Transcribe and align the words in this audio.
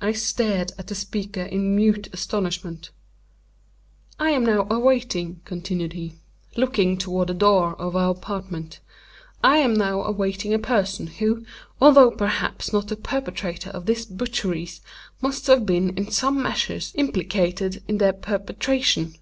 I 0.00 0.12
stared 0.12 0.70
at 0.78 0.86
the 0.86 0.94
speaker 0.94 1.40
in 1.42 1.74
mute 1.74 2.08
astonishment. 2.12 2.90
"I 4.16 4.30
am 4.30 4.46
now 4.46 4.68
awaiting," 4.70 5.40
continued 5.44 5.94
he, 5.94 6.14
looking 6.54 6.96
toward 6.96 7.26
the 7.28 7.34
door 7.34 7.74
of 7.74 7.96
our 7.96 8.10
apartment—"I 8.12 9.56
am 9.56 9.74
now 9.74 10.02
awaiting 10.02 10.54
a 10.54 10.60
person 10.60 11.08
who, 11.08 11.44
although 11.80 12.12
perhaps 12.12 12.72
not 12.72 12.86
the 12.86 12.94
perpetrator 12.94 13.70
of 13.70 13.86
these 13.86 14.06
butcheries, 14.06 14.80
must 15.20 15.48
have 15.48 15.66
been 15.66 15.88
in 15.98 16.08
some 16.12 16.40
measure 16.40 16.78
implicated 16.94 17.82
in 17.88 17.98
their 17.98 18.12
perpetration. 18.12 19.16